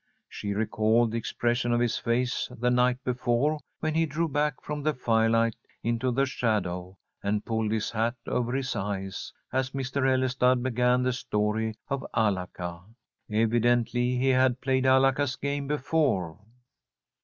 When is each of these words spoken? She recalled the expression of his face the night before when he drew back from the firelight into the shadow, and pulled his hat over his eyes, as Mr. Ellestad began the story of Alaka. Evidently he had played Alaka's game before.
She 0.27 0.55
recalled 0.55 1.11
the 1.11 1.19
expression 1.19 1.71
of 1.71 1.79
his 1.79 1.99
face 1.99 2.49
the 2.59 2.71
night 2.71 2.97
before 3.03 3.59
when 3.81 3.93
he 3.93 4.07
drew 4.07 4.27
back 4.27 4.55
from 4.59 4.81
the 4.81 4.95
firelight 4.95 5.53
into 5.83 6.09
the 6.09 6.25
shadow, 6.25 6.97
and 7.21 7.45
pulled 7.45 7.71
his 7.71 7.91
hat 7.91 8.15
over 8.25 8.51
his 8.53 8.75
eyes, 8.75 9.31
as 9.53 9.73
Mr. 9.77 10.11
Ellestad 10.11 10.63
began 10.63 11.03
the 11.03 11.13
story 11.13 11.75
of 11.87 12.03
Alaka. 12.15 12.81
Evidently 13.29 14.17
he 14.17 14.29
had 14.29 14.59
played 14.59 14.87
Alaka's 14.87 15.35
game 15.35 15.67
before. 15.67 16.39